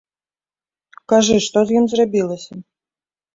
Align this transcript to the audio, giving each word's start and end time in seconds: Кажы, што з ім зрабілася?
Кажы, 1.13 1.37
што 1.49 1.57
з 1.73 1.77
ім 1.83 1.91
зрабілася? 1.93 2.53